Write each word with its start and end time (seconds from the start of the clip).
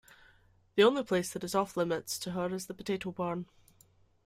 The 0.73 0.83
only 0.83 1.03
place 1.03 1.31
that 1.31 1.43
is 1.43 1.53
off-limits 1.53 2.17
to 2.21 2.31
her 2.31 2.51
is 2.55 2.65
the 2.65 2.73
potato 2.73 3.11
barn. 3.11 3.45